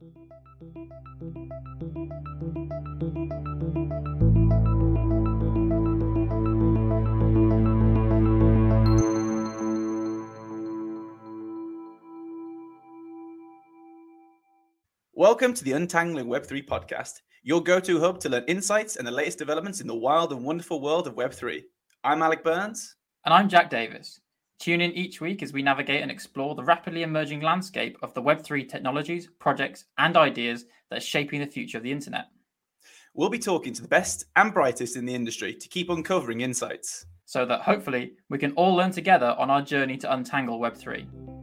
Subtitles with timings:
[0.00, 0.10] Welcome
[15.54, 19.38] to the Untangling Web3 podcast, your go to hub to learn insights and the latest
[19.38, 21.64] developments in the wild and wonderful world of Web3.
[22.04, 22.94] I'm Alec Burns.
[23.24, 24.20] And I'm Jack Davies.
[24.58, 28.22] Tune in each week as we navigate and explore the rapidly emerging landscape of the
[28.22, 32.26] Web3 technologies, projects, and ideas that are shaping the future of the internet.
[33.14, 37.06] We'll be talking to the best and brightest in the industry to keep uncovering insights.
[37.24, 41.37] So that hopefully we can all learn together on our journey to untangle Web3.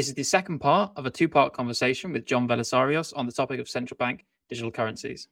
[0.00, 3.32] This is the second part of a two part conversation with John Velissarios on the
[3.32, 5.28] topic of central bank digital currencies.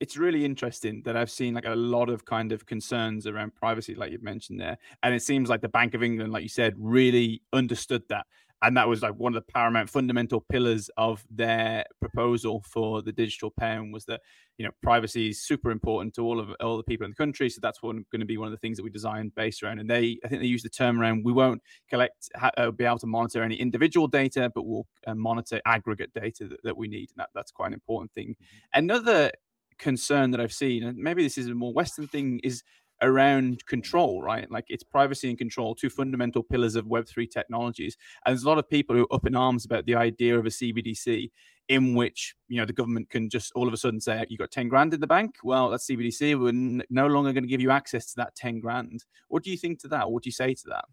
[0.00, 3.94] it's really interesting that I've seen like a lot of kind of concerns around privacy,
[3.94, 4.76] like you've mentioned there.
[5.04, 8.26] And it seems like the Bank of England, like you said, really understood that
[8.62, 13.12] and that was like one of the paramount fundamental pillars of their proposal for the
[13.12, 14.20] digital pound was that
[14.58, 17.48] you know privacy is super important to all of all the people in the country
[17.48, 19.78] so that's one, going to be one of the things that we design based around
[19.78, 22.98] and they i think they use the term around we won't collect uh, be able
[22.98, 27.10] to monitor any individual data but we'll uh, monitor aggregate data that, that we need
[27.10, 28.78] and that, that's quite an important thing mm-hmm.
[28.78, 29.30] another
[29.78, 32.62] concern that i've seen and maybe this is a more western thing is
[33.02, 34.50] around control, right?
[34.50, 37.96] Like it's privacy and control, two fundamental pillars of Web3 technologies.
[38.24, 40.46] And there's a lot of people who are up in arms about the idea of
[40.46, 41.30] a CBDC
[41.68, 44.50] in which, you know, the government can just all of a sudden say, you got
[44.50, 45.36] 10 grand in the bank.
[45.44, 46.38] Well, that's CBDC.
[46.38, 49.04] We're n- no longer going to give you access to that 10 grand.
[49.28, 50.10] What do you think to that?
[50.10, 50.84] What do you say to that?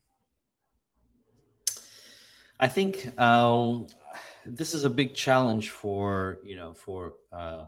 [2.60, 3.80] I think uh,
[4.46, 7.66] this is a big challenge for, you know, for, uh,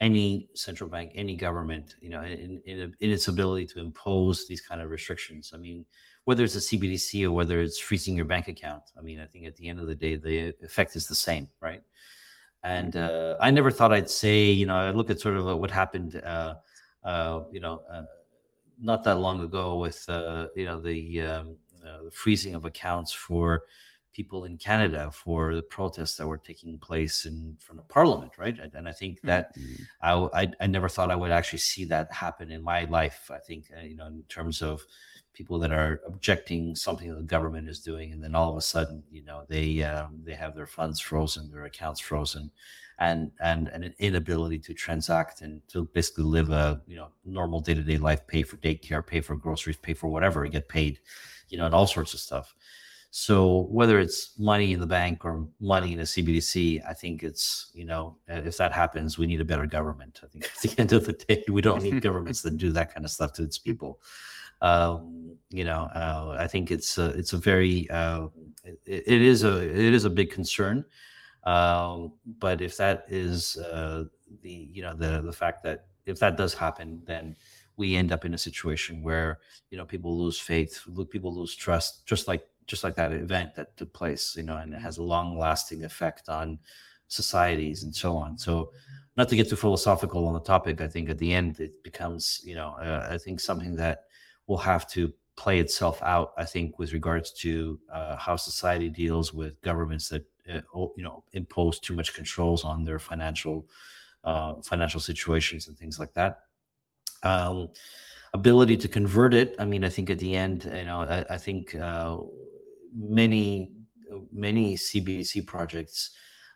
[0.00, 4.60] any central bank, any government, you know, in, in, in, its ability to impose these
[4.60, 5.50] kind of restrictions.
[5.52, 5.84] I mean,
[6.24, 9.46] whether it's a CBDC or whether it's freezing your bank account, I mean, I think
[9.46, 11.82] at the end of the day, the effect is the same, right?
[12.62, 13.40] And mm-hmm.
[13.42, 16.20] uh, I never thought I'd say, you know, I look at sort of what happened,
[16.24, 16.54] uh,
[17.02, 18.02] uh, you know, uh,
[18.80, 23.12] not that long ago with, uh, you know, the, um, uh, the freezing of accounts
[23.12, 23.62] for
[24.12, 28.56] people in Canada for the protests that were taking place in front of Parliament, right?
[28.74, 29.82] And I think that mm-hmm.
[30.02, 33.30] I, I, I never thought I would actually see that happen in my life.
[33.32, 34.82] I think uh, you know in terms of
[35.38, 39.04] people that are objecting something the government is doing, and then all of a sudden,
[39.08, 42.50] you know, they um, they have their funds frozen, their accounts frozen,
[42.98, 47.60] and and and an inability to transact and to basically live a you know normal
[47.60, 50.98] day to day life, pay for daycare, pay for groceries, pay for whatever, get paid,
[51.48, 52.54] you know, and all sorts of stuff.
[53.10, 57.70] So whether it's money in the bank or money in a CBDC, I think it's
[57.72, 60.20] you know if that happens, we need a better government.
[60.22, 62.94] I think at the end of the day, we don't need governments that do that
[62.94, 64.00] kind of stuff to its people.
[64.60, 68.28] Um, you know, uh, I think it's a, it's a very uh,
[68.64, 70.84] it, it is a it is a big concern.
[71.44, 74.04] Um, but if that is uh,
[74.42, 77.36] the you know the the fact that if that does happen, then
[77.76, 79.38] we end up in a situation where
[79.70, 83.76] you know people lose faith, people lose trust, just like just like that event that
[83.76, 86.58] took place, you know, and it has a long lasting effect on
[87.08, 88.38] societies and so on.
[88.38, 88.70] So,
[89.16, 92.40] not to get too philosophical on the topic, I think at the end it becomes,
[92.44, 94.04] you know, uh, I think something that
[94.46, 96.34] will have to play itself out.
[96.36, 100.60] I think with regards to uh, how society deals with governments that uh,
[100.96, 103.66] you know impose too much controls on their financial
[104.24, 106.40] uh, financial situations and things like that.
[107.22, 107.70] Um,
[108.34, 109.54] ability to convert it.
[109.58, 112.18] I mean, I think at the end, you know, I, I think uh,
[112.94, 113.72] many
[114.32, 116.10] many CBDC projects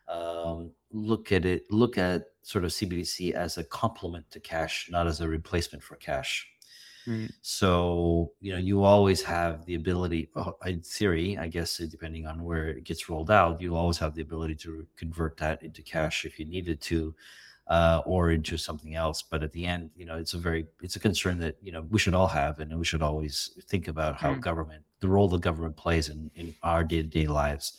[0.08, 5.06] um, look at it look at sort of CBDC as a complement to cash, not
[5.06, 6.46] as a replacement for cash.
[7.06, 7.30] Mm.
[7.40, 10.30] So you know you always have the ability,
[10.66, 14.22] in theory, I guess, depending on where it gets rolled out, you always have the
[14.22, 17.14] ability to convert that into cash if you needed to
[17.68, 19.22] uh, or into something else.
[19.22, 21.82] But at the end, you know, it's a very it's a concern that you know
[21.90, 24.40] we should all have, and we should always think about how mm.
[24.40, 27.76] government, the role the government plays in in our day to day lives.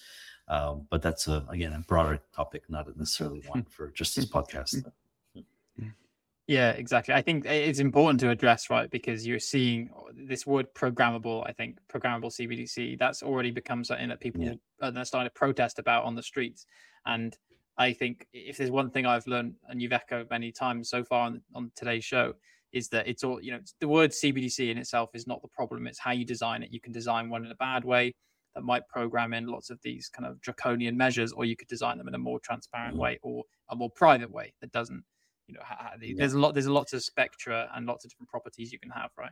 [0.47, 4.83] Um, but that's a again a broader topic, not necessarily one for just this podcast.
[6.45, 7.13] Yeah, exactly.
[7.13, 8.89] I think it's important to address, right?
[8.91, 14.19] Because you're seeing this word programmable, I think, programmable CBDC, that's already become something that
[14.19, 14.55] people yeah.
[14.81, 16.65] are starting to protest about on the streets.
[17.05, 17.37] And
[17.77, 21.27] I think if there's one thing I've learned, and you've echoed many times so far
[21.27, 22.33] on, on today's show,
[22.73, 25.87] is that it's all, you know, the word CBDC in itself is not the problem.
[25.87, 26.73] It's how you design it.
[26.73, 28.13] You can design one in a bad way
[28.55, 31.97] that might program in lots of these kind of draconian measures, or you could design
[31.97, 33.03] them in a more transparent mm-hmm.
[33.03, 35.03] way or a more private way that doesn't
[35.47, 35.61] you know
[36.01, 36.13] yeah.
[36.17, 39.09] there's a lot there's lots of spectra and lots of different properties you can have
[39.17, 39.31] right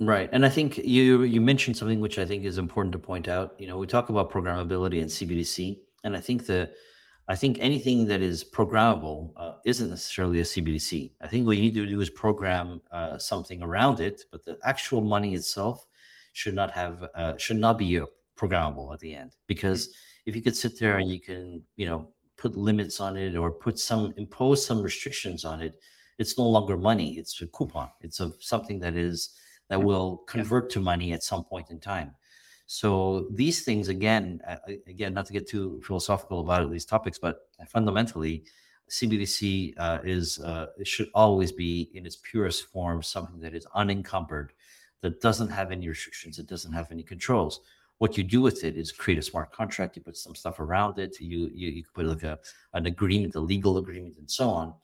[0.00, 3.28] right and i think you you mentioned something which i think is important to point
[3.28, 6.70] out you know we talk about programmability and cbdc and i think the
[7.28, 11.62] i think anything that is programmable uh, isn't necessarily a cbdc i think what you
[11.62, 15.86] need to do is program uh, something around it but the actual money itself
[16.32, 18.00] should not have uh, should not be
[18.36, 19.90] programmable at the end because
[20.26, 23.50] if you could sit there and you can you know put limits on it or
[23.50, 25.80] put some impose some restrictions on it,
[26.18, 27.16] it's no longer money.
[27.18, 27.88] It's a coupon.
[28.00, 29.30] It's a something that is
[29.68, 32.14] that will convert to money at some point in time.
[32.66, 34.40] So these things, again,
[34.86, 38.44] again, not to get too philosophical about these topics, but fundamentally,
[38.90, 44.52] CBDC uh, is uh, should always be in its purest form something that is unencumbered,
[45.00, 47.60] that doesn't have any restrictions, it doesn't have any controls.
[47.98, 50.98] What you do with it is create a smart contract you put some stuff around
[50.98, 52.38] it you you, you put like a
[52.72, 54.74] an agreement a legal agreement and so on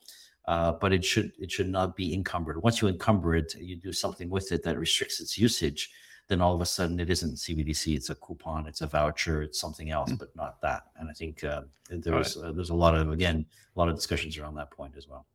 [0.47, 2.61] uh, but it should it should not be encumbered.
[2.63, 5.91] Once you encumber it you do something with it that restricts its usage
[6.27, 9.59] then all of a sudden it isn't cbdc it's a coupon it's a voucher it's
[9.59, 10.17] something else mm-hmm.
[10.17, 12.45] but not that and i think uh, there's right.
[12.45, 13.45] uh, there's a lot of again
[13.75, 15.25] a lot of discussions around that point as well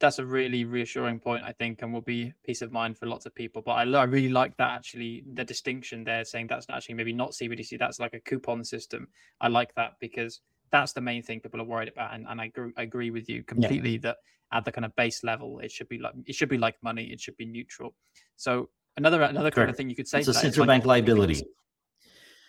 [0.00, 3.26] that's a really reassuring point, I think, and will be peace of mind for lots
[3.26, 3.62] of people.
[3.62, 7.30] But I, I really like that actually the distinction there, saying that's actually maybe not
[7.30, 9.08] CBDC, that's like a coupon system.
[9.40, 12.46] I like that because that's the main thing people are worried about, and, and I,
[12.46, 13.98] agree, I agree with you completely yeah.
[14.02, 14.16] that
[14.52, 17.04] at the kind of base level, it should be like it should be like money,
[17.04, 17.94] it should be neutral.
[18.36, 19.56] So another another Correct.
[19.56, 21.42] kind of thing you could say it's a central bank liability.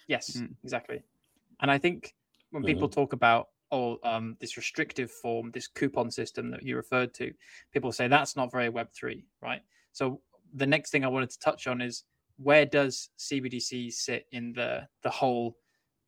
[0.08, 0.50] Yes, mm.
[0.64, 1.02] exactly.
[1.62, 2.14] And I think
[2.52, 2.68] when mm-hmm.
[2.68, 7.34] people talk about or um, this restrictive form, this coupon system that you referred to,
[7.74, 9.62] people say that's not very Web3, right?
[9.92, 10.22] So
[10.54, 12.04] the next thing I wanted to touch on is
[12.38, 15.58] where does CBDC sit in the the whole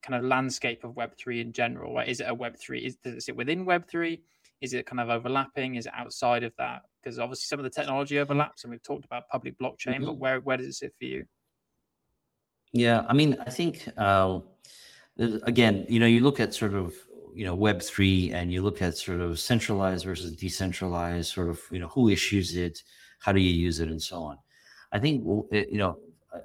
[0.02, 1.96] kind of landscape of Web3 in general?
[1.96, 2.08] Right?
[2.08, 2.86] Is it a Web3?
[2.86, 4.20] Is, does it sit within Web3?
[4.62, 5.76] Is it kind of overlapping?
[5.76, 6.82] Is it outside of that?
[7.02, 10.06] Because obviously some of the technology overlaps, and we've talked about public blockchain, mm-hmm.
[10.06, 11.26] but where where does it sit for you?
[12.74, 14.40] Yeah, I mean, I think uh,
[15.44, 16.94] again, you know, you look at sort of
[17.34, 21.62] you know Web three, and you look at sort of centralized versus decentralized, sort of
[21.72, 22.84] you know who issues it,
[23.20, 24.38] how do you use it, and so on.
[24.92, 26.00] I think you know,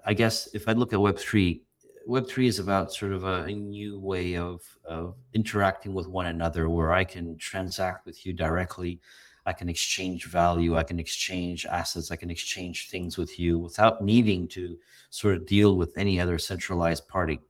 [0.04, 1.62] I guess if I look at Web three,
[2.08, 6.68] Web3 is about sort of a, a, new way of, of interacting with one another
[6.68, 9.00] where I can transact with you directly.
[9.46, 10.76] I can exchange value.
[10.76, 12.10] I can exchange assets.
[12.10, 14.78] I can exchange things with you without needing to
[15.10, 17.40] sort of deal with any other centralized party.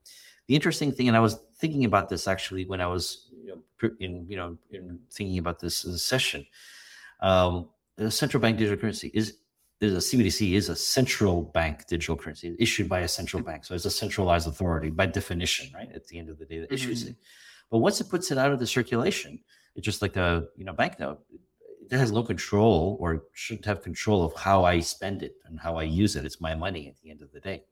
[0.46, 3.90] The interesting thing, and I was thinking about this actually when I was you know,
[4.00, 6.46] in, you know, in thinking about this session,
[7.20, 7.68] um,
[8.08, 9.38] central bank digital currency is
[9.82, 13.74] is a CBDC is a central bank digital currency issued by a central bank, so
[13.74, 15.90] it's a centralized authority by definition, right?
[15.94, 16.74] At the end of the day, that mm-hmm.
[16.74, 17.16] issues it.
[17.70, 19.40] But once it puts it out of the circulation,
[19.74, 21.20] it's just like a you know banknote.
[21.90, 25.76] It has no control or shouldn't have control of how I spend it and how
[25.76, 26.24] I use it.
[26.24, 27.64] It's my money at the end of the day.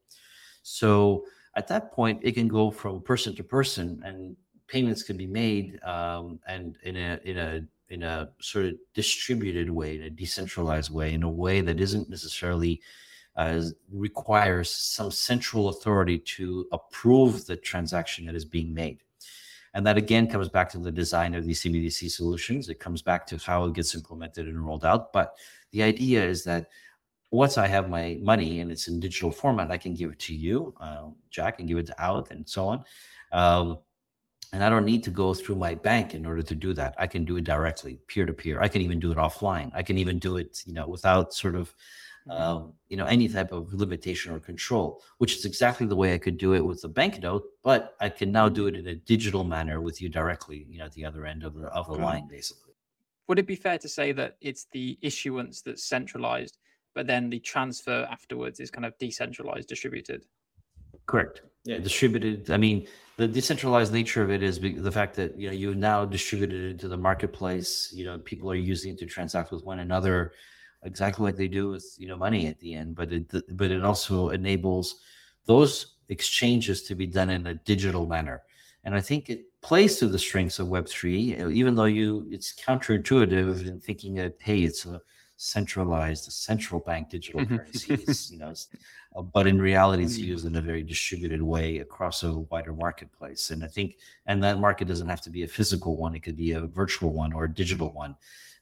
[0.63, 4.35] So at that point, it can go from person to person and
[4.67, 9.69] payments can be made um, and in a in a in a sort of distributed
[9.69, 12.81] way, in a decentralized way, in a way that isn't necessarily
[13.35, 18.99] uh, requires some central authority to approve the transaction that is being made.
[19.73, 22.69] And that again comes back to the design of these CBDC solutions.
[22.69, 25.13] It comes back to how it gets implemented and rolled out.
[25.13, 25.35] But
[25.71, 26.67] the idea is that
[27.29, 30.35] once I have my money and it's in digital format, I can give it to
[30.35, 32.83] you, uh, Jack, and give it to Alec, and so on.
[33.31, 33.79] Um,
[34.53, 36.93] and I don't need to go through my bank in order to do that.
[36.97, 38.61] I can do it directly, peer to peer.
[38.61, 39.71] I can even do it offline.
[39.73, 41.73] I can even do it, you know, without sort of,
[42.27, 42.31] mm-hmm.
[42.31, 46.17] um, you know, any type of limitation or control, which is exactly the way I
[46.17, 47.43] could do it with a banknote.
[47.63, 50.85] But I can now do it in a digital manner with you directly, you know,
[50.85, 52.73] at the other end of the of the line, basically.
[53.27, 56.57] Would it be fair to say that it's the issuance that's centralized,
[56.93, 60.25] but then the transfer afterwards is kind of decentralized, distributed?
[61.05, 61.41] Correct.
[61.63, 62.49] Yeah, distributed.
[62.49, 62.87] I mean,
[63.17, 66.71] the decentralized nature of it is the fact that you know you now distributed it
[66.71, 67.91] into the marketplace.
[67.93, 70.33] You know, people are using it to transact with one another,
[70.83, 72.95] exactly like they do with you know money at the end.
[72.95, 74.95] But it but it also enables
[75.45, 78.41] those exchanges to be done in a digital manner.
[78.83, 83.67] And I think it plays to the strengths of Web3, even though you it's counterintuitive
[83.67, 84.99] in thinking that hey, it's a
[85.41, 87.57] centralized central bank digital Mm-hmm.
[87.57, 88.53] currencies, you know,
[89.15, 93.49] uh, but in reality, it's used in a very distributed way across a wider marketplace.
[93.49, 96.37] And I think, and that market doesn't have to be a physical one; it could
[96.37, 98.15] be a virtual one or a digital one.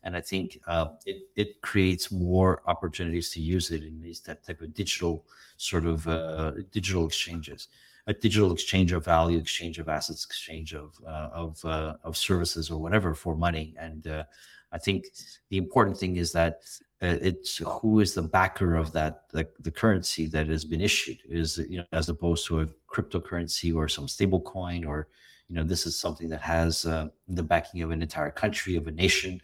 [0.04, 4.46] And I think uh, it it creates more opportunities to use it in these that
[4.46, 5.26] type of digital
[5.58, 7.68] sort of uh, digital exchanges
[8.08, 12.72] a digital exchange of value, exchange of assets, exchange of uh, of uh, of services
[12.72, 13.76] or whatever for money.
[13.78, 14.24] And uh,
[14.72, 15.06] I think
[15.50, 16.62] the important thing is that
[17.02, 21.18] uh, it's who is the backer of that the, the currency that has been issued
[21.30, 25.08] is you know as opposed to a cryptocurrency or some stable coin or
[25.48, 28.88] you know this is something that has uh, the backing of an entire country of
[28.88, 29.42] a nation.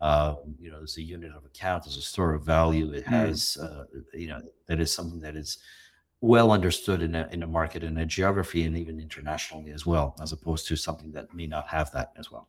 [0.00, 2.92] Uh, you know, there's a unit of account, there's a store of value.
[2.92, 5.58] It has, uh, you know, that is something that is
[6.20, 10.14] well understood in a in a market in a geography and even internationally as well,
[10.22, 12.48] as opposed to something that may not have that as well.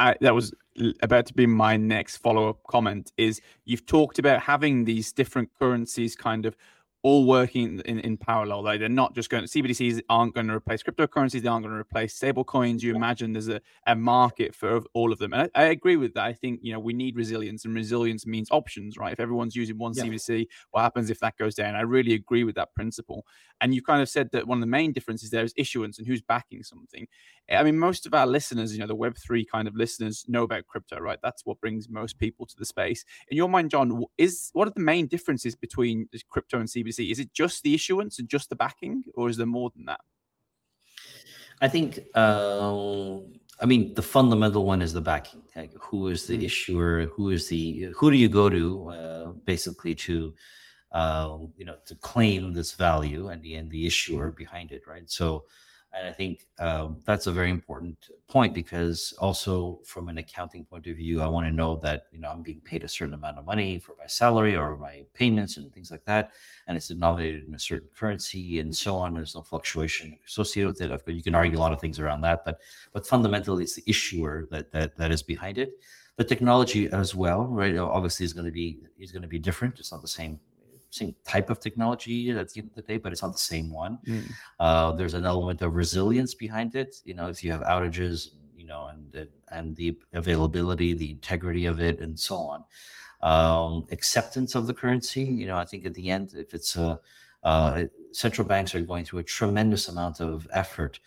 [0.00, 0.52] I, that was
[1.02, 3.12] about to be my next follow up comment.
[3.16, 6.56] Is you've talked about having these different currencies kind of
[7.02, 8.62] all working in, in parallel.
[8.62, 9.44] Like they're not just going.
[9.44, 11.42] CBDCs aren't going to replace cryptocurrencies.
[11.42, 12.82] They aren't going to replace stable coins.
[12.82, 16.14] You imagine there's a, a market for all of them, and I, I agree with
[16.14, 16.24] that.
[16.24, 19.12] I think you know we need resilience, and resilience means options, right?
[19.12, 20.04] If everyone's using one Yeah.
[20.04, 21.74] CBDC, what happens if that goes down?
[21.74, 23.24] I really agree with that principle.
[23.62, 26.06] And you kind of said that one of the main differences there is issuance and
[26.06, 27.06] who's backing something.
[27.48, 30.44] Eh, I mean, most of our listeners, you know, the Web3 kind of listeners know
[30.44, 31.18] about crypto, right?
[31.22, 33.04] That's what brings most people to the space.
[33.28, 36.89] In your mind, John, is what are the main differences between crypto and CBDC?
[36.98, 40.00] Is it just the issuance and just the backing, or is there more than that?
[41.60, 43.18] I think, uh,
[43.60, 45.42] I mean, the fundamental one is the backing.
[45.54, 46.44] Like, who is the Mm.
[46.44, 47.06] issuer?
[47.14, 47.92] Who is the?
[47.96, 50.34] Who do you go to, uh, basically, to,
[50.92, 55.08] uh, you know, to claim this value and the and the issuer behind it, right?
[55.10, 55.44] So,
[55.92, 60.86] and I think um, that's a very important point because also from an accounting point
[60.86, 63.38] of view, I want to know that you know I'm being paid a certain amount
[63.38, 66.30] of money for my salary or my payments and things like that,
[66.68, 69.14] and it's denominated in a certain currency and so on.
[69.14, 71.12] There's no fluctuation associated with it.
[71.12, 72.60] You can argue a lot of things around that, but
[72.92, 75.72] but fundamentally, it's the issuer that that that is behind it.
[76.16, 77.76] The technology as well, right?
[77.76, 79.78] Obviously, is going to be is going to be different.
[79.80, 80.38] It's not the same
[80.90, 83.70] same type of technology at the end of the day, but it's not the same
[83.70, 83.98] one.
[84.58, 86.96] Uh, there's an element of resilience behind it.
[87.04, 91.66] You know, if you have outages, you know, and the- and the availability, the integrity
[91.66, 92.64] of it, and so on.
[93.22, 95.22] Um, acceptance of the currency.
[95.24, 97.00] You know, I think at the end, if it's a
[97.42, 101.00] uh, central banks are going through a tremendous amount of effort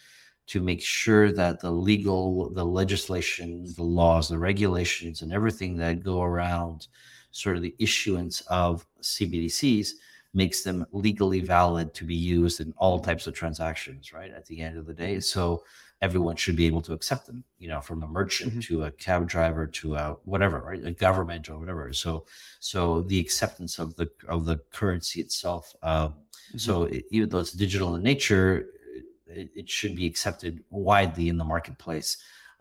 [0.47, 6.03] to make sure that the legal, the legislation, the laws, the regulations, and everything that
[6.03, 6.87] go around
[7.33, 9.89] sort of the issuance of CBDCs
[10.35, 14.31] makes them legally valid to be used in all types of transactions, right?
[14.31, 15.19] At the end of the day.
[15.19, 15.63] So
[16.01, 18.63] everyone should be able to accept them, you know, from a merchant Mhm.
[18.67, 20.83] to a cab driver to a whatever, right?
[20.85, 21.91] A government or whatever.
[21.93, 22.25] So
[22.59, 25.73] so the acceptance of the of the currency itself.
[25.83, 26.15] Um,
[26.57, 28.69] so it, even though it's digital in nature,
[29.27, 32.17] it, it should be accepted widely in the marketplace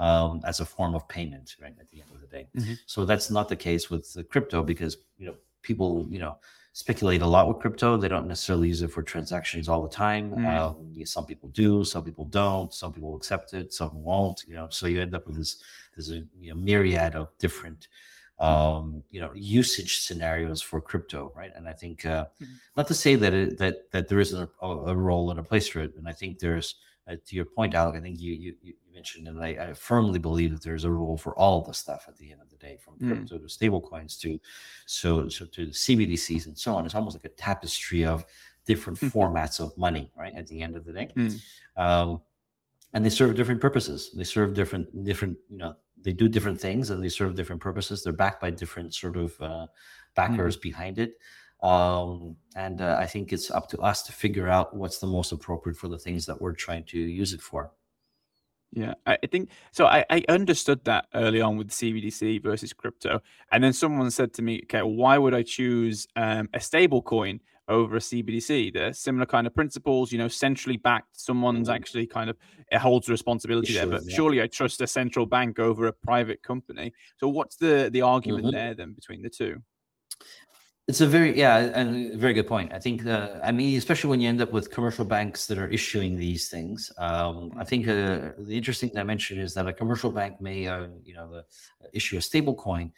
[0.07, 1.77] um, as a form of payment, right?
[1.83, 2.45] At the end of the day.
[2.57, 2.75] Mhm.
[2.87, 5.37] So that's not the case with the crypto because you know
[5.69, 6.35] people you know
[6.85, 7.89] speculate a lot with crypto.
[7.97, 10.25] They don't necessarily use it for transactions all the time.
[10.33, 10.45] Mm.
[10.99, 12.71] Yeah, some people do, some people don't.
[12.81, 14.39] Some people accept it, some won't.
[14.49, 15.53] You know, so you end up with this
[15.95, 17.83] there's a you know, myriad of different
[18.49, 22.57] um you know usage scenarios for crypto right and i think uh Mhm.
[22.79, 25.69] not to say that it, that that there isn't a, a role and a place
[25.73, 26.69] for it and i think there's
[27.09, 30.19] uh, to your point alec i think you you, you mentioned and I, I firmly
[30.19, 32.77] believe that there's a role for all the stuff at the end of the day
[32.77, 33.09] from Mm.
[33.09, 34.39] crypto to stable coins to
[34.87, 38.25] so so to the cbdc's and so on it's almost like a tapestry of
[38.67, 39.11] different Mhm.
[39.13, 41.41] formats of money right at the end of the day Mm.
[41.77, 42.23] um
[42.95, 46.91] and they serve different purposes they serve different different you know they do different things
[46.91, 49.67] and they serve different purposes they're backed by different sort of uh,
[50.15, 51.15] backers behind it
[51.63, 55.33] um, and uh, i think it's up to us to figure out what's the most
[55.33, 57.73] appropriate for the things that we're trying to use it for
[58.75, 59.85] Yeah, I think so.
[59.87, 64.43] I, I understood that early on with CBDC versus crypto, and then someone said to
[64.43, 68.71] me, "Okay, why would I choose um, a stable coin over a CBDC?
[68.73, 71.21] They're similar kind of principles, you know, centrally backed.
[71.21, 71.75] Someone's Mhm.
[71.75, 72.39] actually kind of
[72.71, 74.09] it holds responsibility there, but yeah.
[74.09, 76.95] surely I trust a central bank over a private company.
[77.19, 78.53] So what's the the argument Mhm.
[78.53, 79.63] there then between the two?
[80.89, 82.73] It's a very yeah, and a very good point.
[82.73, 85.69] I think uh, I mean, especially when you end up with commercial banks that are
[85.69, 86.91] issuing these things.
[86.99, 91.15] Um, I think uh, the interesting dimension is that a commercial bank may, uh, you
[91.15, 91.45] know, the,
[91.93, 92.91] issue a stable coin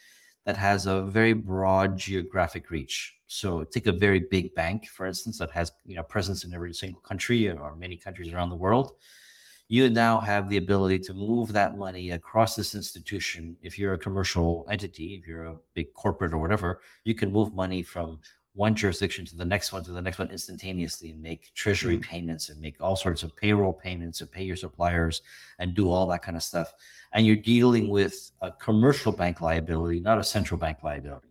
[0.46, 3.16] that has a very broad geographic reach.
[3.26, 6.72] So take a very big bank, for instance, that has you know presence in every
[6.72, 8.92] single country or many countries around the world.
[9.74, 13.56] You now have the ability to move that money across this institution.
[13.60, 17.52] If you're a commercial entity, if you're a big corporate or whatever, you can move
[17.54, 18.20] money from
[18.52, 22.08] one jurisdiction to the next one to the next one instantaneously and make treasury mm-hmm.
[22.08, 25.22] payments and make all sorts of payroll payments and pay your suppliers
[25.58, 26.72] and do all that kind of stuff.
[27.12, 31.26] And you're dealing with a commercial bank liability, not a central bank liability.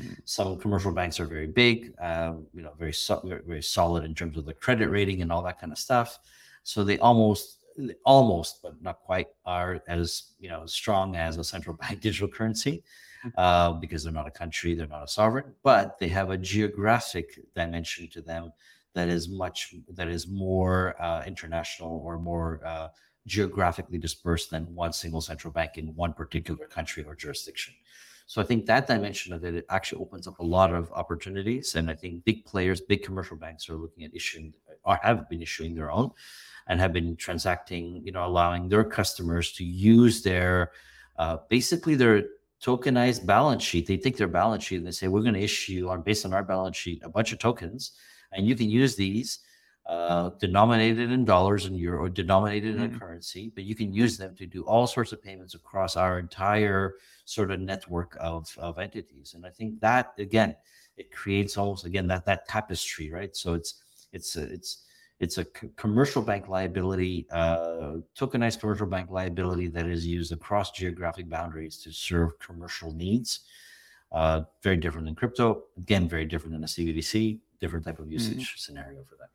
[0.00, 0.14] Mm-hmm.
[0.24, 4.36] Some commercial banks are very big, uh, you know, very, so- very solid in terms
[4.36, 6.18] of the credit rating and all that kind of stuff.
[6.64, 7.58] So they almost,
[8.04, 12.82] almost, but not quite, are as you know strong as a central bank digital currency
[13.36, 17.40] uh, because they're not a country, they're not a sovereign, but they have a geographic
[17.54, 18.52] dimension to them
[18.94, 22.88] that is much that is more uh, international or more uh,
[23.26, 27.74] geographically dispersed than one single central bank in one particular country or jurisdiction.
[28.26, 31.74] So I think that dimension of it, it actually opens up a lot of opportunities,
[31.74, 35.42] and I think big players, big commercial banks, are looking at issuing or have been
[35.42, 36.10] issuing their own,
[36.66, 40.72] and have been transacting, you know, allowing their customers to use their
[41.18, 42.24] uh, basically their
[42.62, 43.86] tokenized balance sheet.
[43.86, 46.32] They take their balance sheet and they say, we're going to issue on based on
[46.32, 47.92] our balance sheet a bunch of tokens,
[48.32, 49.40] and you can use these
[49.86, 52.84] uh, denominated in dollars and euro or denominated mm-hmm.
[52.84, 55.96] in a currency, but you can use them to do all sorts of payments across
[55.96, 59.34] our entire sort of network of, of entities.
[59.34, 60.54] And I think that again,
[60.96, 63.34] it creates almost again that that tapestry, right?
[63.34, 64.84] So it's it's it's
[65.18, 70.72] it's a c- commercial bank liability, uh, tokenized commercial bank liability that is used across
[70.72, 73.40] geographic boundaries to serve commercial needs.
[74.12, 75.64] Uh, very different than crypto.
[75.78, 77.40] Again, very different than a CBDC.
[77.60, 78.12] Different type of mm-hmm.
[78.12, 78.58] usage mm-hmm.
[78.58, 79.31] scenario for that.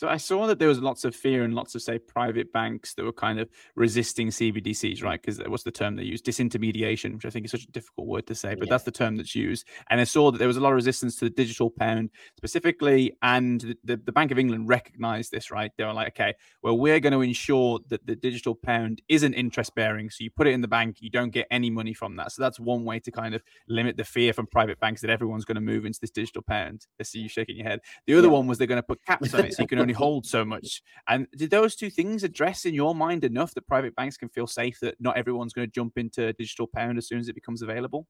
[0.00, 2.94] So I saw that there was lots of fear and lots of say private banks
[2.94, 5.20] that were kind of resisting CBDCs, right?
[5.20, 6.22] Because uh, what's the term they use?
[6.22, 8.70] Disintermediation, which I think is such a difficult word to say, but yeah.
[8.70, 9.66] that's the term that's used.
[9.90, 13.14] And I saw that there was a lot of resistance to the digital pound specifically,
[13.20, 15.70] and the, the, the Bank of England recognized this, right?
[15.76, 19.74] They were like, okay, well, we're going to ensure that the digital pound isn't interest
[19.74, 20.08] bearing.
[20.08, 22.32] So you put it in the bank, you don't get any money from that.
[22.32, 25.44] So that's one way to kind of limit the fear from private banks that everyone's
[25.44, 26.86] going to move into this digital pound.
[26.98, 27.80] I see you shaking your head.
[28.06, 28.32] The other yeah.
[28.32, 30.26] one was they're going to put caps on it, so you can only only hold
[30.26, 30.82] so much.
[31.06, 34.46] And did those two things address in your mind enough that private banks can feel
[34.46, 37.62] safe that not everyone's going to jump into digital pound as soon as it becomes
[37.62, 38.06] available?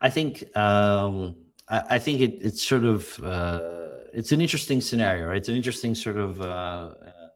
[0.00, 1.36] I think um,
[1.68, 3.60] I, I, think it, it's sort of uh,
[4.14, 5.28] it's an interesting scenario.
[5.28, 5.36] Right?
[5.36, 7.28] It's an interesting sort of uh, uh,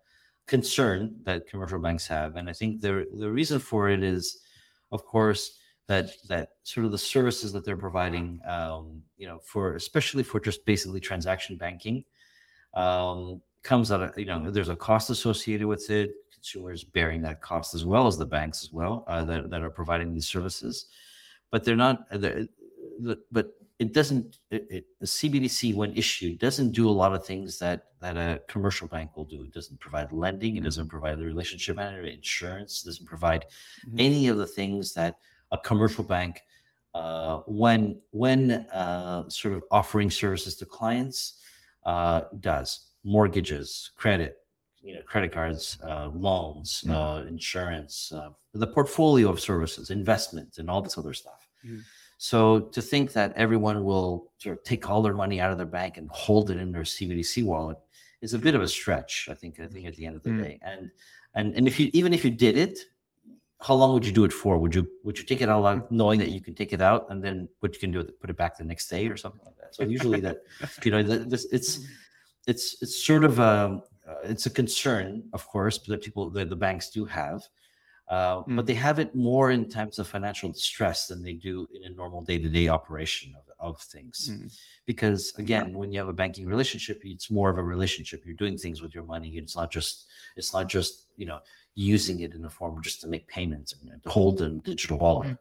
[0.46, 4.40] concern that commercial banks have, and I think the the reason for it is,
[4.92, 9.74] of course, that that sort of the services that they're providing, um, you know, for
[9.74, 12.03] especially for just basically transaction banking,
[12.74, 16.12] um, comes out a, you know, there's a cost associated with it.
[16.32, 19.70] Consumers bearing that cost as well as the banks as well uh, that, that are
[19.70, 20.87] providing these services,
[21.50, 22.06] but they're not.
[22.10, 22.46] Uh, they're,
[23.32, 24.38] but it doesn't.
[24.50, 28.40] It, it, the CBDC, when issued, doesn't do a lot of things that that a
[28.46, 29.42] commercial bank will do.
[29.42, 30.56] It doesn't provide lending.
[30.56, 32.82] It doesn't provide the relationship manager, insurance.
[32.82, 33.46] It doesn't provide
[33.87, 33.96] mm-hmm.
[33.98, 35.16] any of the things that
[35.50, 36.40] a commercial bank,
[36.94, 41.40] uh, when when uh, sort of offering services to clients,
[41.85, 44.38] uh, does mortgages, credit,
[44.83, 46.94] you know, credit cards, uh, loans, mm-hmm.
[46.94, 51.49] uh, insurance, uh, the portfolio of services, investment, and all this other stuff.
[51.64, 51.81] Mm-hmm.
[52.18, 55.66] So to think that everyone will sort of take all their money out of their
[55.66, 57.79] bank and hold it in their CBDC wallet
[58.20, 59.29] is a bit of a stretch.
[59.31, 59.61] I think.
[59.61, 60.42] I think at the end of the mm-hmm.
[60.42, 60.90] day, and
[61.35, 62.79] and and if you even if you did it,
[63.66, 64.59] how long would you do it for?
[64.59, 65.90] Would you would you take it out mm.
[65.90, 68.29] knowing that you can take it out and then what you can do is put
[68.29, 69.74] it back the next day or something like that?
[69.74, 70.38] So usually that
[70.83, 71.81] you know this it's
[72.46, 76.50] it's it's sort of a um, uh, it's a concern, of course, that people that
[76.50, 77.42] the banks do have,
[78.09, 78.57] uh, mm.
[78.57, 81.95] but they have it more in times of financial distress than they do in a
[81.95, 84.31] normal day to day operation of, of things.
[84.31, 84.55] Mm.
[84.85, 88.23] Because again, when you have a banking relationship, it's more of a relationship.
[88.27, 89.31] You're doing things with your money.
[89.37, 91.38] It's not just it's not just you know
[91.75, 95.37] using it in a form just to make payments and hold a digital wallet.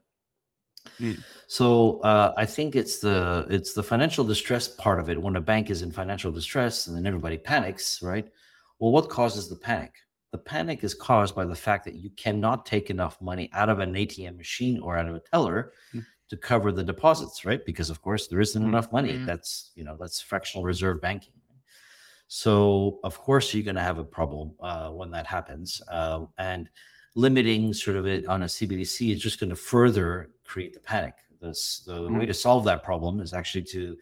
[0.99, 1.21] Mm.
[1.47, 5.21] So uh, I think it's the it's the financial distress part of it.
[5.21, 8.27] When a bank is in financial distress and then everybody panics, right?
[8.79, 9.93] Well, what causes the panic?
[10.33, 13.77] The panic is caused by the fact that you cannot take enough money out of
[13.77, 16.03] an ATM machine or out of a teller mm.
[16.29, 17.63] to cover the deposits, right?
[17.63, 18.67] Because of course there isn't mm.
[18.67, 19.13] enough money.
[19.13, 19.27] Mm.
[19.27, 21.35] That's you know that's fractional reserve banking.
[22.27, 26.67] So of course you're going to have a problem uh, when that happens, uh, and
[27.13, 31.13] limiting sort of it on a CBDC is just going to further create the panic.
[31.43, 32.17] This, the mm-hmm.
[32.17, 33.95] way to solve that problem is actually to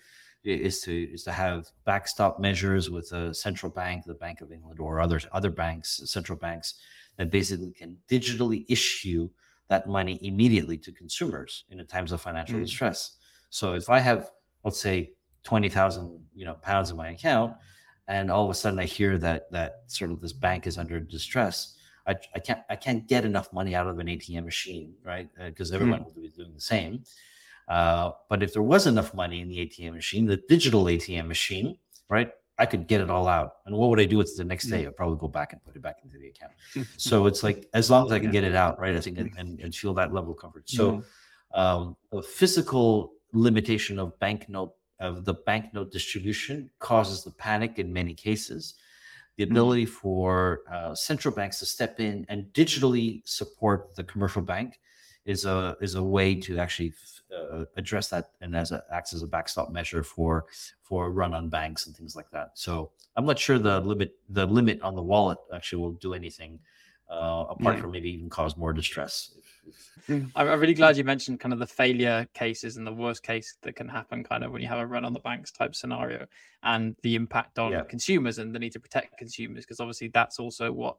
[0.43, 4.80] is to is to have backstop measures with a central bank, the Bank of England,
[4.80, 6.75] or other other banks, central banks
[7.17, 9.30] that basically can digitally issue
[9.69, 12.63] that money immediately to consumers in times of financial mm-hmm.
[12.63, 13.17] distress.
[13.49, 14.32] So if I have,
[14.63, 15.12] let's say,
[15.43, 17.54] twenty thousand you know pounds in my account
[18.08, 20.99] and all of a sudden I hear that that sort of this bank is under
[20.99, 21.75] distress,
[22.08, 25.30] I, I can't I can't get enough money out of an ATM machine, right?
[25.38, 26.06] Because uh, everyone mm.
[26.06, 27.04] will be doing the same.
[27.71, 31.77] Uh, but if there was enough money in the ATM machine, the digital ATM machine,
[32.10, 32.29] right?
[32.57, 33.53] I could get it all out.
[33.65, 34.86] And what would I do with it the next day?
[34.86, 36.51] I'd probably go back and put it back into the account.
[36.97, 38.93] so it's like as long as I can get it out, right?
[38.93, 40.69] I think and, and, feel that level of comfort.
[40.69, 41.01] So
[41.53, 48.13] um, a physical limitation of banknote of the banknote distribution causes the panic in many
[48.13, 48.73] cases.
[49.38, 49.51] The mm-hmm.
[49.53, 49.93] ability mm-hmm.
[49.93, 54.77] for uh, central banks to step in and digitally support the commercial bank
[55.25, 56.93] is a is a way to actually
[57.35, 60.45] uh, address that and as a, acts as a backstop measure for
[60.81, 62.51] for run on banks and things like that.
[62.55, 66.59] So I'm not sure the limit the limit on the wallet actually will do anything
[67.11, 67.81] uh, apart yeah.
[67.81, 69.35] from maybe even cause more distress.
[70.35, 73.75] I'm really glad you mentioned kind of the failure cases and the worst case that
[73.75, 76.25] can happen kind of when you have a run on the banks type scenario
[76.63, 77.83] and the impact on yeah.
[77.83, 80.97] consumers and the need to protect consumers because obviously that's also what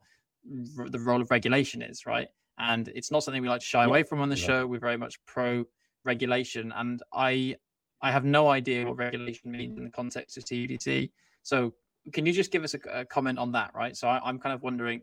[0.77, 2.27] r- the role of regulation is, right?
[2.57, 3.87] And it's not something we like to shy yeah.
[3.87, 4.67] away from on the show.
[4.67, 5.65] We're very much pro
[6.03, 7.57] regulation, and I
[8.01, 11.09] I have no idea what regulation means in the context of CBDC.
[11.43, 11.73] So
[12.11, 13.95] can you just give us a, a comment on that, right?
[13.95, 15.01] So I, am kind of wondering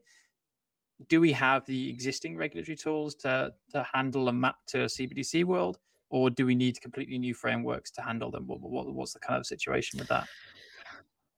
[1.09, 5.45] do we have the existing regulatory tools to to handle and map to a CBDC
[5.45, 5.79] world,
[6.11, 8.47] or do we need completely new frameworks to handle them?
[8.47, 10.29] What, what, what's the kind of situation with that?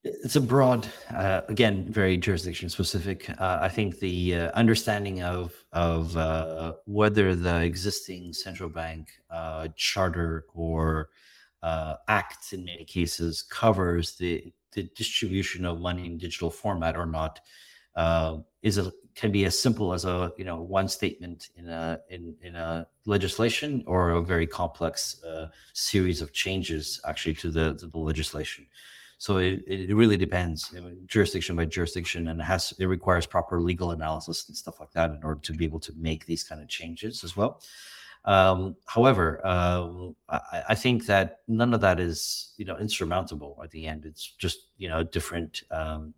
[0.05, 3.31] It's a broad, uh, again, very jurisdiction specific.
[3.31, 9.69] Uh, I think the uh, understanding of of uh, whether the existing central bank uh,
[9.77, 11.11] charter or
[11.62, 17.07] uh, act in many cases covers the the distribution of money in digital format or
[17.07, 17.38] not
[18.62, 22.35] is a can be as simple as a you know one statement in a in
[22.43, 25.23] in a legislation or a very complex
[25.75, 28.67] series of changes actually to the to the legislation
[29.23, 30.75] so it, it really depends
[31.07, 35.11] jurisdiction by jurisdiction and it has it requires proper legal analysis and stuff like that
[35.11, 37.63] in order to be able to make these kind of changes as well.
[38.25, 43.71] Um, however um, I, I, think that none of that is you know insurmountable at
[43.71, 44.07] the end.
[44.07, 46.15] It's just you know different um,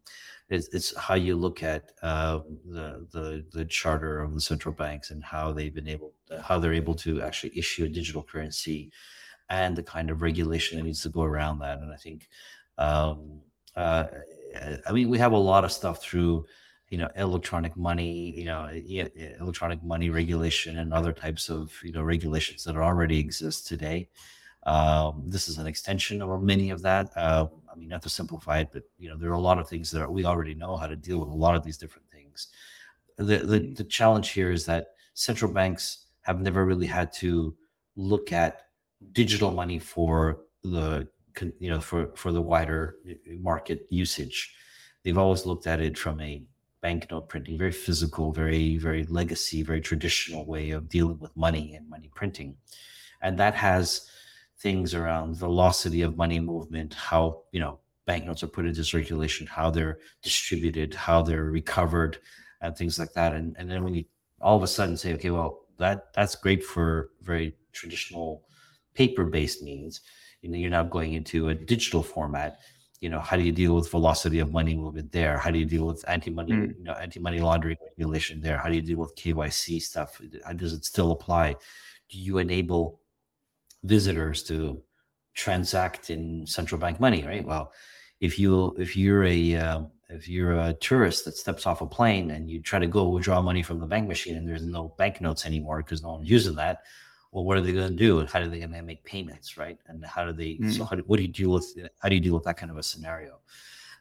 [0.48, 5.10] it's, it's how you look at uh, the, the the charter of the central banks
[5.10, 8.90] and how they've been able how they're able to actually issue a digital currency
[9.50, 11.80] and the kind of regulation that needs to go around that.
[11.80, 12.28] And i think
[12.78, 13.40] um,
[13.76, 14.06] uh,
[14.86, 16.44] i mean we have a lot of stuff through
[16.90, 18.68] you know electronic money you know
[19.40, 24.08] electronic money regulation and other types of you know regulations that already exist today
[24.66, 27.10] um, this is an extension of many of that.
[27.16, 29.68] Uh, I mean, not to simplify it, but you know, there are a lot of
[29.68, 32.48] things that we already know how to deal with a lot of these different things.
[33.16, 33.74] The, the mm-hmm.
[33.74, 37.54] the challenge here is that central banks have never really had to
[37.96, 38.66] look at
[39.12, 41.06] digital money for the
[41.58, 44.54] you know for for the wider uh, market usage.
[45.02, 46.42] They've always looked at it from a
[46.80, 51.88] banknote printing, very physical, very very legacy, very traditional way of dealing with money and
[51.88, 52.56] money printing,
[53.22, 54.08] and that has
[54.58, 59.70] things around velocity of money movement, how you know banknotes are put into circulation, how
[59.70, 62.18] they're distributed, how they're recovered,
[62.60, 63.34] and things like that.
[63.34, 64.04] And and then when you
[64.40, 68.44] all of a sudden say, okay, well that that's great for very traditional
[68.94, 70.00] paper-based means.
[70.44, 72.58] You know, you're now going into a digital format.
[73.00, 75.38] You know, how do you deal with velocity of money movement there?
[75.38, 76.78] How do you deal with anti-money, mm.
[76.78, 78.58] you know, anti-money laundering regulation there?
[78.58, 80.20] How do you deal with KYC stuff?
[80.56, 81.56] Does it still apply?
[82.10, 83.00] Do you enable
[83.84, 84.82] visitors to
[85.34, 87.44] transact in central bank money, right?
[87.44, 87.72] Well,
[88.20, 89.80] if you if you're a uh,
[90.10, 93.40] if you're a tourist that steps off a plane and you try to go withdraw
[93.40, 96.82] money from the bank machine and there's no banknotes anymore because no one's using that,
[97.34, 98.20] well, what are they going to do?
[98.20, 99.76] and How are they going to make payments, right?
[99.88, 100.54] And how do they?
[100.54, 100.72] Mm.
[100.72, 101.76] So, how do, what do you deal with?
[101.98, 103.40] How do you deal with that kind of a scenario?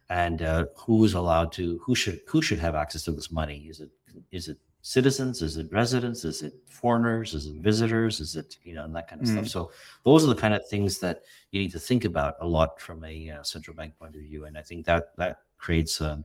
[0.09, 1.79] And uh, who is allowed to?
[1.83, 3.65] Who should who should have access to this money?
[3.67, 3.89] Is it
[4.31, 5.41] is it citizens?
[5.41, 6.23] Is it residents?
[6.25, 7.33] Is it foreigners?
[7.33, 8.19] Is it visitors?
[8.19, 9.31] Is it you know and that kind of mm.
[9.31, 9.47] stuff?
[9.47, 9.71] So
[10.05, 13.03] those are the kind of things that you need to think about a lot from
[13.03, 16.23] a uh, central bank point of view, and I think that that creates an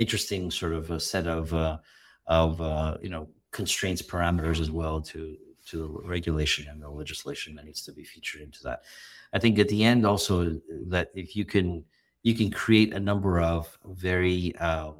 [0.00, 1.78] interesting sort of a set of uh,
[2.26, 5.36] of uh, you know constraints parameters as well to
[5.70, 8.82] to the regulation and the legislation that needs to be featured into that.
[9.32, 11.84] I think at the end also that if you can
[12.22, 14.94] you can create a number of very um,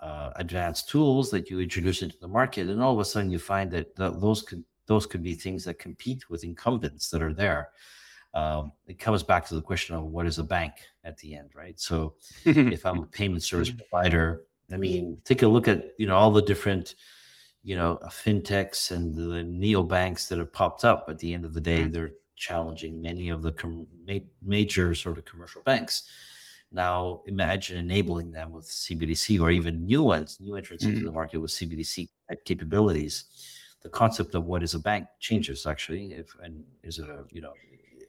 [0.00, 3.38] uh, advanced tools that you introduce into the market, and all of a sudden you
[3.38, 7.32] find that th- those could those could be things that compete with incumbents that are
[7.32, 7.70] there.
[8.34, 10.72] Um, it comes back to the question of what is a bank
[11.04, 11.78] at the end, right?
[11.78, 13.78] So if I'm a payment service mm-hmm.
[13.90, 16.94] provider, I mean, take a look at you know all the different
[17.62, 21.06] you know fintechs and the neobanks that have popped up.
[21.08, 21.92] At the end of the day, mm.
[21.92, 26.04] they're challenging many of the com- ma- major sort of commercial banks
[26.72, 31.04] Now imagine enabling them with CBDC or even new ones, new entrants into Mm.
[31.04, 32.08] the market with CBDC
[32.44, 33.24] capabilities.
[33.82, 36.12] The concept of what is a bank changes actually.
[36.14, 37.52] If and is it a you know,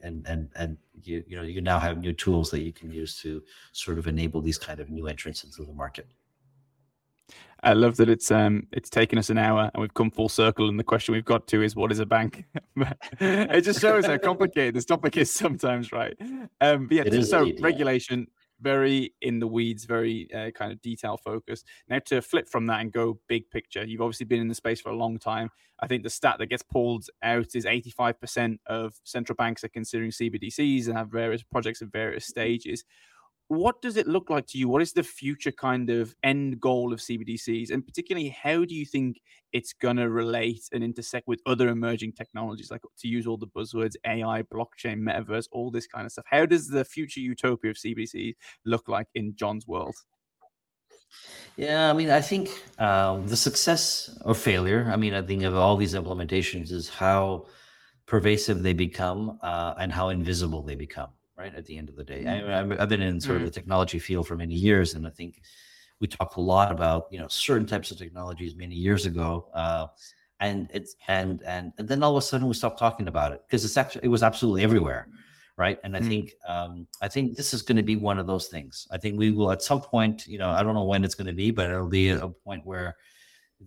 [0.02, 3.20] and and and you you know you now have new tools that you can use
[3.22, 6.06] to sort of enable these kind of new entrants into the market.
[7.62, 10.68] I love that it's um it's taken us an hour and we've come full circle
[10.68, 12.44] and the question we've got to is what is a bank?
[13.20, 16.14] it just shows how complicated this topic is sometimes, right?
[16.60, 17.64] Um yeah, It so- indeed, yeah.
[17.64, 18.26] regulation
[18.60, 21.66] very in the weeds, very uh, kind of detail focused.
[21.88, 24.80] Now to flip from that and go big picture, you've obviously been in the space
[24.80, 25.50] for a long time.
[25.80, 30.12] I think the stat that gets pulled out is 85% of central banks are considering
[30.12, 32.84] CBDCs and have various projects at various stages
[33.48, 34.68] what does it look like to you?
[34.68, 37.70] What is the future kind of end goal of CBDCs?
[37.70, 39.20] And particularly, how do you think
[39.52, 43.46] it's going to relate and intersect with other emerging technologies, like to use all the
[43.46, 46.24] buzzwords AI, blockchain, metaverse, all this kind of stuff?
[46.28, 49.94] How does the future utopia of CBDCs look like in John's world?
[51.56, 55.54] Yeah, I mean, I think um, the success or failure, I mean, I think of
[55.54, 57.46] all these implementations is how
[58.06, 61.54] pervasive they become uh, and how invisible they become, right?
[61.54, 62.26] At the end of the day.
[62.26, 65.10] I, I've- I've been in sort of the technology field for many years, and I
[65.10, 65.42] think
[66.00, 69.48] we talked a lot about, you know, certain types of technologies many years ago.
[69.54, 69.86] Uh,
[70.40, 73.40] and it's and, and and then all of a sudden we stopped talking about it
[73.46, 75.06] because it's actually it was absolutely everywhere
[75.56, 76.08] right and i Mm.
[76.08, 79.16] think um i think this is going to be one of those things i think
[79.16, 81.52] we will at some point you know i don't know when it's going to be
[81.52, 82.96] but it'll be a point where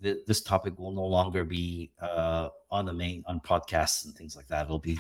[0.02, 4.36] th- this topic will no longer be uh on the main on podcasts and things
[4.36, 4.66] like that.
[4.66, 5.00] It'll be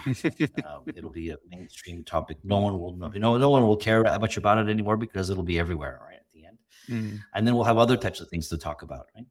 [0.66, 2.38] um, it'll be a mainstream topic.
[2.44, 4.98] No one will know you know no one will care that much about it anymore
[4.98, 6.58] because it'll be everywhere right at the end.
[6.90, 7.20] Mm.
[7.34, 9.28] and then we'll have other types of things to talk about right?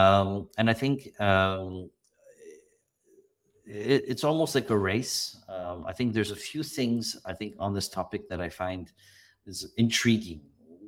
[0.00, 1.90] Um, and i think um,
[3.66, 5.36] it, it's almost like a race.
[5.48, 8.92] Um, i think there's a few things i think on this topic that i find
[9.46, 10.40] is intriguing.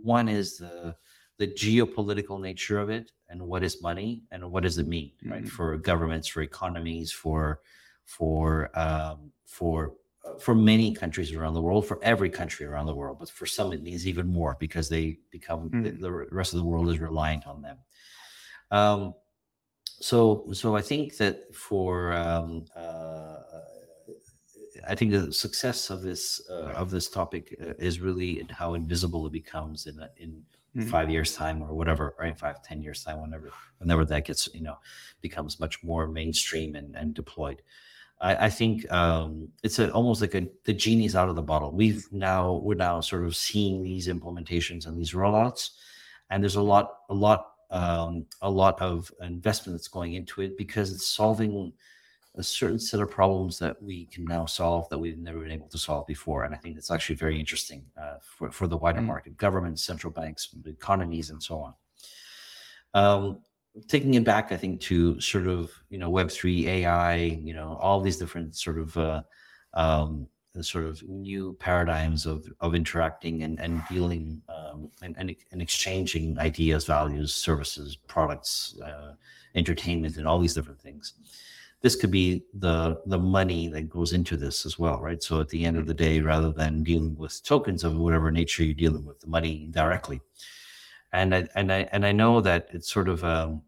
[0.02, 0.94] One is the
[1.38, 5.44] the geopolitical nature of it and what is money and what does it mean right
[5.44, 5.48] Mhm.
[5.48, 7.60] for governments for economies for
[8.04, 9.94] for um, for
[10.24, 13.46] uh, for many countries around the world, for every country around the world, but for
[13.46, 16.00] some it means even more because they become the, Mm.
[16.00, 17.78] the rest of the world is reliant on them.
[18.70, 19.14] Um,
[20.00, 23.43] so, so I think that for um, uh,
[24.88, 28.74] I think the success of this uh, of this topic uh, is really in how
[28.74, 30.44] invisible it becomes in a- in
[30.76, 30.90] Mm.
[30.90, 32.36] five years time or whatever, right?
[32.36, 34.76] Five, ten years time, whenever whenever that gets you know
[35.20, 37.62] becomes much more mainstream and, and deployed.
[38.20, 41.70] I, I think um, it's a, almost like a, the genie's out of the bottle.
[41.70, 45.70] We've now we're now sort of seeing these implementations and these rollouts,
[46.30, 50.58] and there's a lot a lot um, a lot of investment that's going into it
[50.58, 51.72] because it's solving
[52.36, 55.68] a certain set of problems that we can now solve that we've never been able
[55.68, 56.44] to solve before.
[56.44, 59.06] And I think it's actually very interesting uh, for, for the wider Mm.
[59.06, 61.74] market, governments, central banks, economies, and so on.
[62.94, 63.38] Um,
[63.88, 68.00] taking it back, I think, to sort of, you know, Web3, AI, you know, all
[68.00, 69.22] these different sort of, uh,
[69.74, 70.26] um,
[70.60, 76.38] sort of new paradigms of, of interacting and, and dealing um, and, and, and exchanging
[76.38, 79.14] ideas, values, services, products, uh,
[79.56, 81.14] entertainment, and all these different things
[81.84, 85.22] this could be the the money that goes into this as well right?
[85.22, 88.64] So at the end of the day rather than dealing with tokens of whatever nature
[88.64, 90.22] you're dealing with the money directly.
[91.12, 93.62] And i and i and i know that it's sort of um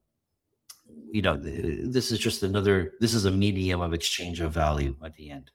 [1.12, 5.14] you know this is just another this is a medium of exchange of value at
[5.16, 5.50] the end.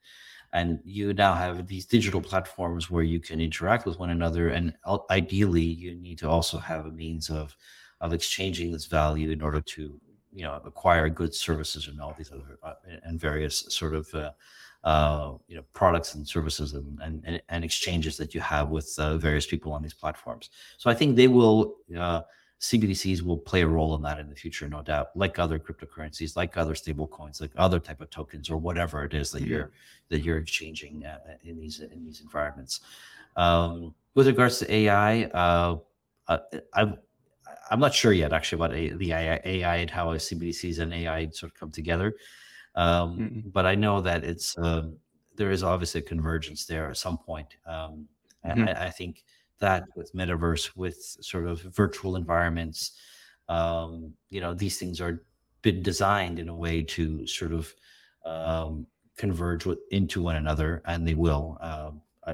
[0.54, 4.76] And you now have these digital platforms where you can interact with one another and
[5.10, 7.56] ideally you need to also have a means of
[8.02, 10.00] of exchanging this value in order to
[10.34, 14.32] you know acquire goods services and all these other uh, and various sort of uh,
[14.84, 19.18] uh, you know products and services and, and and- exchanges that you have with uh,
[19.18, 20.50] various people on these platforms.
[20.78, 22.22] So i think they will uh,
[22.60, 25.10] cbdc's will play a role in that in the future no doubt.
[25.16, 29.14] Like other cryptocurrencies like other stable coins like other type of tokens or whatever it
[29.14, 29.72] is that you're
[30.10, 32.82] that you're exchanging uh, in these in these environments.
[33.36, 35.30] Um, with regards to ai
[36.28, 36.94] i
[37.72, 41.30] I'm not sure yet, actually, about A- the AI, AI and how CBDCs and AI
[41.30, 42.16] sort of come together.
[42.76, 43.46] Um, Mm-mm.
[43.46, 45.00] but I know that it's um
[45.36, 47.58] there is obviously a convergence there at some point.
[47.66, 48.08] Um,
[48.46, 48.68] Mhm.
[48.68, 49.24] I, I think
[49.60, 53.00] that with metaverse, with sort of virtual environments,
[53.50, 55.26] um, you know, these things are
[55.62, 57.74] been designed in a way to sort of
[58.26, 61.58] um, converge with, into one another, and they will.
[61.62, 61.92] Uh,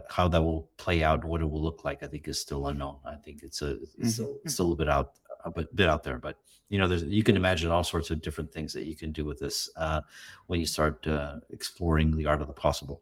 [0.09, 2.99] how that will play out, what it will look like, I think is still unknown.
[3.05, 4.15] I think it's a it's Mhm.
[4.15, 5.13] still, still a bit out
[5.47, 6.37] a bit, out there, but
[6.69, 9.25] you know, there's you can imagine all sorts of different things that you can do
[9.25, 10.01] with this uh,
[10.47, 13.01] when you start uh, exploring the art of the possible.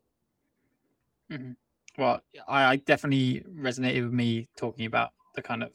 [1.98, 5.72] Well, I, I definitely resonated with me talking about the kind of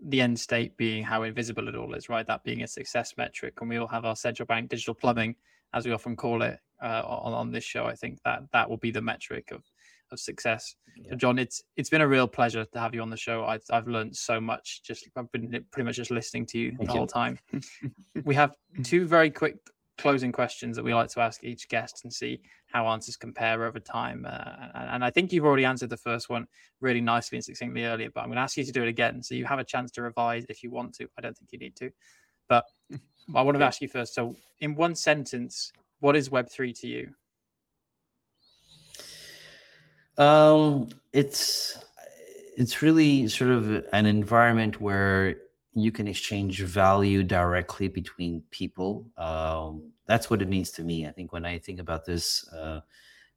[0.00, 2.26] the end state being how invisible it all is, right?
[2.26, 5.36] That being a success metric, and we all have our central bank digital plumbing,
[5.74, 7.86] as we often call it, uh, on, on this show.
[7.86, 9.62] I think that that will be the metric of
[10.12, 10.74] of success.
[10.96, 11.10] Yeah.
[11.10, 13.44] So John, it's it's been a real pleasure to have you on the show.
[13.44, 14.82] I've I've learned so much.
[14.82, 16.98] Just I've been pretty much just listening to you Thank the you.
[16.98, 17.38] whole time.
[18.24, 19.56] we have two very quick
[19.98, 23.80] closing questions that we like to ask each guest and see how answers compare over
[23.80, 24.26] time.
[24.28, 26.46] Uh, and I think you've already answered the first one
[26.80, 29.22] really nicely and succinctly earlier, but I'm going to ask you to do it again.
[29.22, 31.08] So you have a chance to revise if you want to.
[31.16, 31.90] I don't think you need to.
[32.48, 32.64] But
[33.34, 34.14] I want to ask you first.
[34.14, 37.10] So, in one sentence, what is Web3 to you?
[40.18, 41.78] Um, it's
[42.56, 45.36] it's really sort of an environment where
[45.74, 49.06] you can exchange value directly between people.
[49.18, 51.06] Um, that's what it means to me.
[51.06, 52.80] I think when I think about this, uh,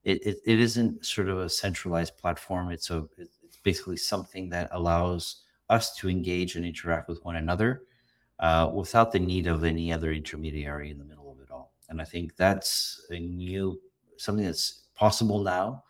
[0.06, 2.72] it, it, it isn't sort of a centralized platform.
[2.72, 7.84] It's a it's basically something that allows us to engage and interact with one another
[8.40, 11.74] uh, without the need of any other intermediary in the middle of it all.
[11.90, 13.80] And I think that's a new
[14.18, 15.84] something that's possible now,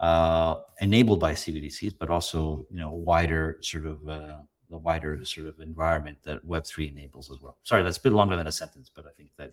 [0.00, 4.36] uh, enabled by CBDCs, but also you know wider sort of uh,
[4.70, 7.56] the wider sort of environment that Web3 enables as well.
[7.62, 9.52] Sorry, that's a bit longer than a sentence, but I think that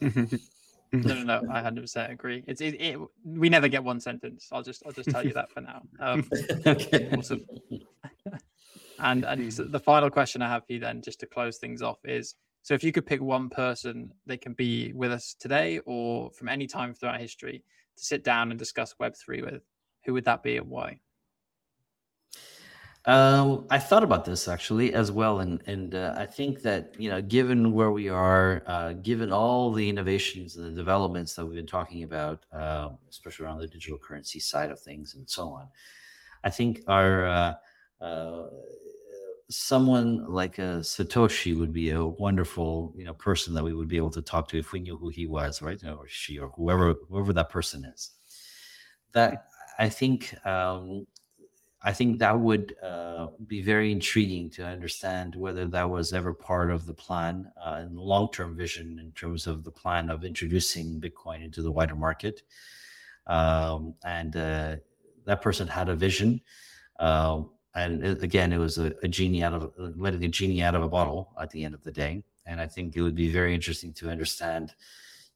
[0.92, 1.48] no, no, no.
[1.50, 2.44] I hundred percent agree.
[2.46, 4.48] It's it, it, We never get one sentence.
[4.52, 5.82] I'll just I'll just tell you that for now.
[6.00, 6.28] Um,
[6.66, 7.08] okay.
[7.16, 7.46] Awesome.
[8.98, 11.98] and and the final question I have for you then, just to close things off,
[12.04, 16.30] is so if you could pick one person, they can be with us today or
[16.32, 17.62] from any time throughout history
[17.96, 19.62] to sit down and discuss Web three with,
[20.04, 21.00] who would that be and why?
[23.06, 27.08] Um, I thought about this actually as well, and and uh, I think that you
[27.08, 31.54] know, given where we are, uh, given all the innovations and the developments that we've
[31.54, 35.68] been talking about, uh, especially around the digital currency side of things and so on,
[36.42, 37.54] I think our uh,
[38.00, 38.46] uh,
[39.48, 43.96] someone like a Satoshi would be a wonderful you know person that we would be
[43.96, 46.94] able to talk to if we knew who he was, right, or she, or whoever
[47.08, 48.10] whoever that person is.
[49.12, 50.34] That I think.
[50.46, 51.06] Um,
[51.82, 56.72] I think that would uh, be very intriguing to understand whether that was ever part
[56.72, 61.00] of the plan uh, and long term vision in terms of the plan of introducing
[61.00, 62.42] Bitcoin into the wider market.
[63.28, 64.76] Um, and uh,
[65.26, 66.40] that person had a vision.
[66.98, 67.42] Uh,
[67.76, 70.82] and it, again, it was a, a, genie out of letting a genie out of
[70.82, 72.24] a bottle at the end of the day.
[72.46, 74.74] And I think it would be very interesting to understand,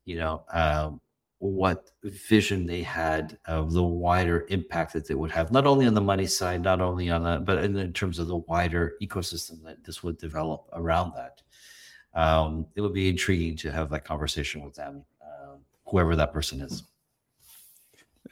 [0.07, 1.01] you know, um,
[1.39, 5.95] what vision they had of the wider impact that they would have, not only on
[5.95, 9.63] the money side, not only on that, but in, in terms of the wider ecosystem
[9.65, 11.43] that this would develop around that.
[12.15, 16.61] Um, it would be intriguing to have that conversation with them, uh, whoever that person
[16.61, 16.85] is.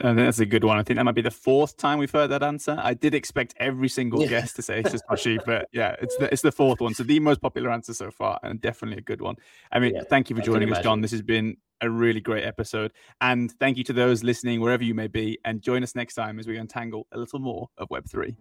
[0.00, 0.78] I think that's a good one.
[0.78, 2.78] I think that might be the fourth time we've heard that answer.
[2.80, 4.28] I did expect every single yeah.
[4.28, 6.94] guest to say it's just Satoshi, but yeah, it's the it's the fourth one.
[6.94, 9.36] So the most popular answer so far, and definitely a good one.
[9.72, 11.00] I mean, yeah, thank you for joining us, John.
[11.00, 14.94] This has been a really great episode, and thank you to those listening wherever you
[14.94, 15.38] may be.
[15.44, 18.36] And join us next time as we untangle a little more of Web three.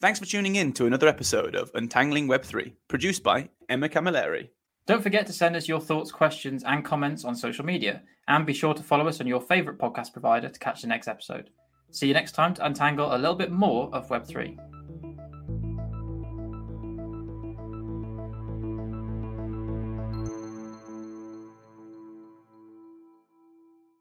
[0.00, 4.50] Thanks for tuning in to another episode of Untangling Web3, produced by Emma Camilleri.
[4.86, 8.52] Don't forget to send us your thoughts, questions, and comments on social media, and be
[8.52, 11.50] sure to follow us on your favorite podcast provider to catch the next episode.
[11.90, 14.56] See you next time to untangle a little bit more of Web3.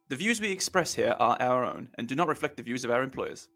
[0.09, 2.91] The views we express here are our own and do not reflect the views of
[2.91, 3.47] our employers.